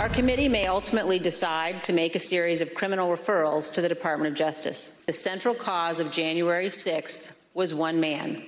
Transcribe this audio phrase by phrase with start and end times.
[0.00, 4.32] Our committee may ultimately decide to make a series of criminal referrals to the Department
[4.32, 5.02] of Justice.
[5.04, 8.44] The central cause of January 6th was one man,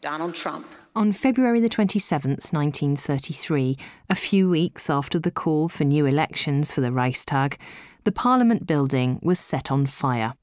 [0.00, 0.64] Donald Trump.
[0.94, 3.76] On February the 27th, 1933,
[4.08, 7.58] a few weeks after the call for new elections for the Reichstag,
[8.04, 10.34] the Parliament building was set on fire.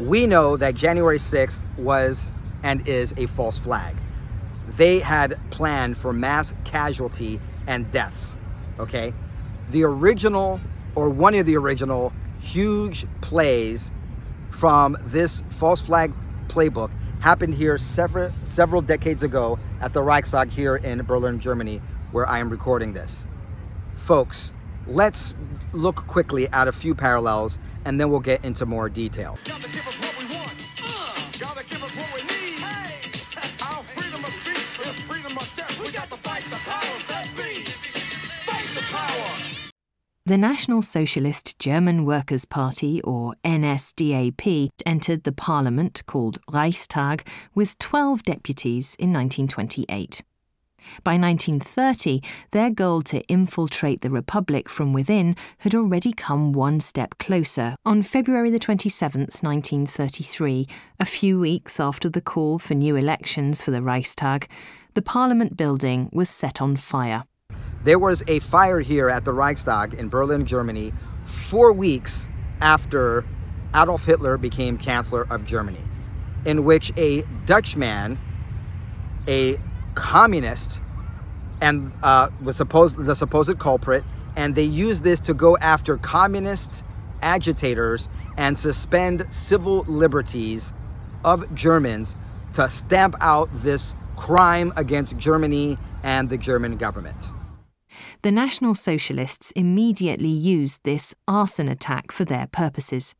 [0.00, 2.32] We know that January 6th was
[2.64, 3.94] and is a false flag.
[4.76, 7.38] They had planned for mass casualty
[7.68, 8.36] and deaths,
[8.80, 9.14] okay?
[9.70, 10.60] The original,
[10.94, 13.90] or one of the original, huge plays
[14.50, 16.12] from this false flag
[16.48, 21.80] playbook happened here several, several decades ago at the Reichstag here in Berlin, Germany,
[22.10, 23.26] where I am recording this.
[23.94, 24.52] Folks,
[24.86, 25.36] let's
[25.72, 29.38] look quickly at a few parallels and then we'll get into more detail.
[40.32, 48.22] The National Socialist German Workers' Party, or NSDAP, entered the parliament, called Reichstag, with 12
[48.22, 50.22] deputies in 1928.
[51.04, 57.18] By 1930, their goal to infiltrate the Republic from within had already come one step
[57.18, 57.76] closer.
[57.84, 60.66] On February 27, 1933,
[60.98, 64.48] a few weeks after the call for new elections for the Reichstag,
[64.94, 67.24] the Parliament building was set on fire.
[67.84, 70.92] There was a fire here at the Reichstag in Berlin, Germany,
[71.24, 72.28] four weeks
[72.60, 73.24] after
[73.74, 75.80] Adolf Hitler became Chancellor of Germany,
[76.44, 78.18] in which a Dutchman,
[79.26, 79.58] a
[79.96, 80.80] communist,
[81.60, 84.04] and uh, was supposed the supposed culprit,
[84.36, 86.84] and they used this to go after communist
[87.20, 90.72] agitators and suspend civil liberties
[91.24, 92.14] of Germans
[92.52, 97.30] to stamp out this crime against Germany and the German government.
[98.22, 103.14] The National Socialists immediately used this arson attack for their purposes.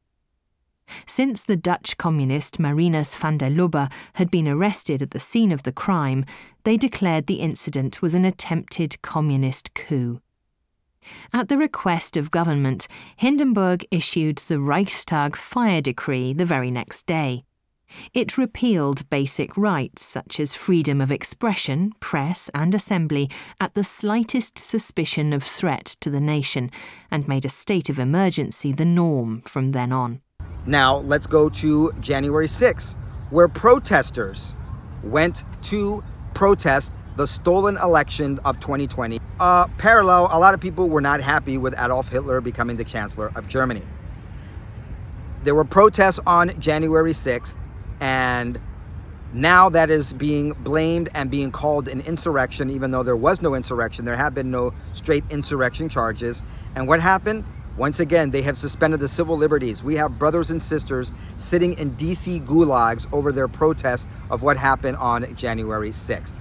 [1.07, 5.63] Since the Dutch communist Marinus van der Lubbe had been arrested at the scene of
[5.63, 6.25] the crime,
[6.65, 10.21] they declared the incident was an attempted communist coup.
[11.33, 12.87] At the request of government,
[13.17, 17.45] Hindenburg issued the Reichstag fire decree the very next day.
[18.15, 23.31] It repealed basic rights such as freedom of expression, press, and assembly
[23.61, 26.71] at the slightest suspicion of threat to the nation
[27.11, 30.21] and made a state of emergency the norm from then on.
[30.67, 32.95] Now, let's go to January 6,
[33.31, 34.55] where protesters
[35.03, 36.05] went to
[36.35, 39.21] protest the stolen election of 2020.
[39.39, 43.31] Uh, parallel, a lot of people were not happy with Adolf Hitler becoming the Chancellor
[43.35, 43.83] of Germany.
[45.43, 47.57] There were protests on January 6th
[48.01, 48.61] and
[49.33, 53.55] now that is being blamed and being called an insurrection, even though there was no
[53.55, 54.05] insurrection.
[54.05, 56.43] There have been no straight insurrection charges.
[56.75, 57.45] And what happened?
[57.77, 59.83] Once again, they have suspended the civil liberties.
[59.83, 64.99] We have brothers and sisters sitting in DC gulags over their protest of what happened
[64.99, 66.35] on January 6th.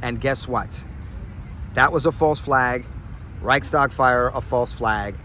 [0.00, 0.84] And guess what?
[1.74, 2.86] That was a false flag.
[3.42, 5.16] Reichstag fire, a false flag.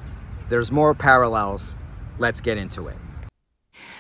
[0.50, 1.78] There's more parallels.
[2.20, 2.98] Let's get into it.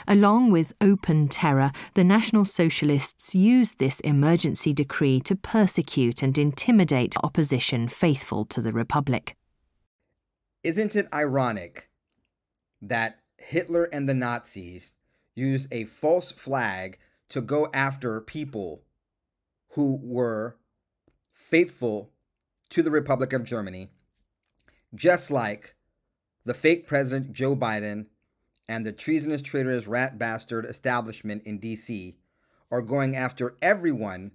[0.07, 7.15] Along with open terror, the National Socialists used this emergency decree to persecute and intimidate
[7.23, 9.35] opposition faithful to the Republic.
[10.63, 11.89] Isn't it ironic
[12.81, 14.93] that Hitler and the Nazis
[15.35, 16.97] used a false flag
[17.29, 18.83] to go after people
[19.69, 20.57] who were
[21.33, 22.11] faithful
[22.69, 23.89] to the Republic of Germany,
[24.93, 25.75] just like
[26.45, 28.07] the fake president Joe Biden
[28.67, 32.15] and the treasonous, traitorous, rat bastard establishment in DC
[32.71, 34.31] are going after everyone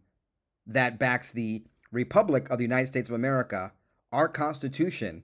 [0.66, 3.72] that backs the Republic of the United States of America,
[4.12, 5.22] our Constitution,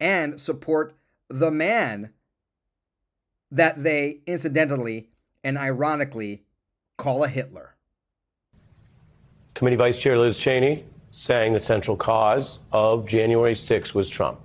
[0.00, 0.94] and support
[1.28, 2.12] the man
[3.50, 5.08] that they incidentally
[5.44, 6.44] and ironically
[6.96, 7.74] call a Hitler.
[9.54, 14.40] Committee Vice Chair Liz Cheney saying the central cause of January 6 was Trump.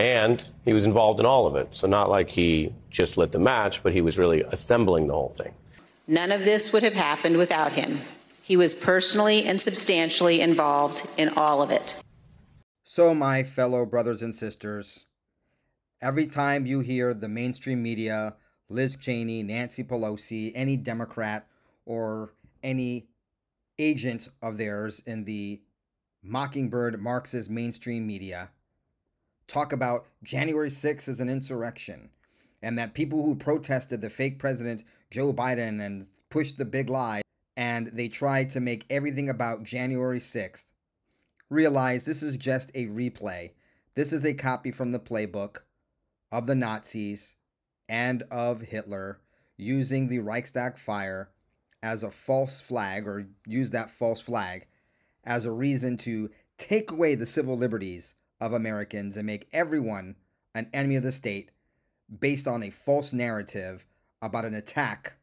[0.00, 1.68] And he was involved in all of it.
[1.72, 5.28] So, not like he just lit the match, but he was really assembling the whole
[5.28, 5.52] thing.
[6.06, 8.00] None of this would have happened without him.
[8.40, 12.02] He was personally and substantially involved in all of it.
[12.82, 15.04] So, my fellow brothers and sisters,
[16.00, 18.36] every time you hear the mainstream media,
[18.70, 21.46] Liz Cheney, Nancy Pelosi, any Democrat,
[21.84, 22.32] or
[22.62, 23.06] any
[23.78, 25.60] agent of theirs in the
[26.22, 28.48] Mockingbird Marxist mainstream media,
[29.50, 32.10] talk about January 6th as an insurrection
[32.62, 37.22] and that people who protested the fake president Joe Biden and pushed the big lie
[37.56, 40.64] and they tried to make everything about January 6th
[41.48, 43.50] realize this is just a replay.
[43.94, 45.58] This is a copy from the playbook
[46.30, 47.34] of the Nazis
[47.88, 49.20] and of Hitler
[49.56, 51.30] using the Reichstag fire
[51.82, 54.68] as a false flag or use that false flag
[55.24, 60.16] as a reason to take away the civil liberties of Americans and make everyone
[60.54, 61.50] an enemy of the state
[62.18, 63.86] based on a false narrative
[64.22, 65.14] about an attack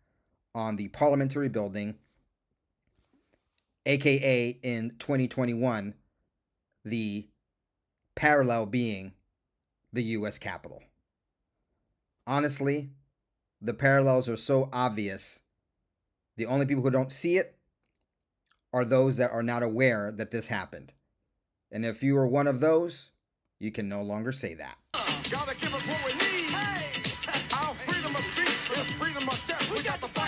[0.56, 1.96] on the parliamentary building,
[3.86, 5.94] aka in 2021,
[6.86, 7.28] the
[8.16, 9.14] parallel being
[9.94, 10.82] the US Capitol.
[12.26, 12.90] Honestly,
[13.62, 15.42] the parallels are so obvious.
[16.36, 17.58] The only people who don't see it
[18.74, 20.92] are those that are not aware that this happened.
[21.72, 23.12] And if you are one of those,
[23.60, 24.78] you can no longer say that.
[25.30, 26.50] Gotta give us what we need.
[26.52, 27.02] Hey.
[27.54, 29.70] Our freedom of speech is freedom of death.
[29.72, 30.28] We got to fight.